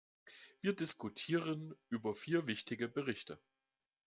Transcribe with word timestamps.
Wir 0.61 0.73
diskutieren 0.73 1.75
über 1.89 2.15
vier 2.15 2.47
wichtige 2.47 2.87
Berichte. 2.87 3.39